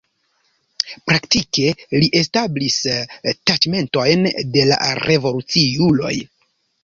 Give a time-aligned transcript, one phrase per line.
[1.09, 2.77] Praktike li establis
[3.51, 6.15] taĉmentojn de la revoluciuloj.